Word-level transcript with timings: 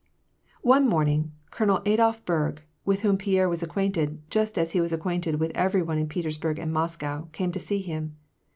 Onb 0.65 0.87
morning. 0.87 1.31
Colonel 1.51 1.83
Adolph 1.85 2.25
Berg, 2.25 2.63
with 2.85 3.01
whom 3.01 3.19
Pierre 3.19 3.47
was 3.47 3.61
acquainted, 3.61 4.19
just 4.31 4.57
as 4.57 4.71
he 4.71 4.81
was 4.81 4.91
acquainted 4.91 5.35
with 5.39 5.51
every 5.53 5.83
one 5.83 5.99
in 5.99 6.09
Peters 6.09 6.39
burg 6.39 6.57
and 6.57 6.73
Moscow, 6.73 7.27
came 7.33 7.51
to 7.51 7.59
see 7.59 7.81
him. 7.81 8.15